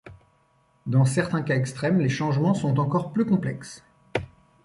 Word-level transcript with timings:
Dans 0.87 1.05
certains 1.05 1.43
cas 1.43 1.55
extrêmes 1.55 1.99
les 1.99 2.09
changements 2.09 2.55
sont 2.55 2.79
encore 2.79 3.13
plus 3.13 3.23
complexes. 3.23 3.83